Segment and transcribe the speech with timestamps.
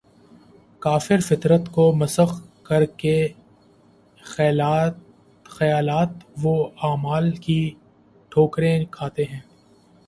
[0.81, 2.31] کافر فطرت کو مسخ
[2.63, 3.15] کر کے
[5.47, 6.53] خیالات و
[6.83, 7.59] اعمال کی
[8.31, 9.39] ٹھوکریں کھاتے ہیں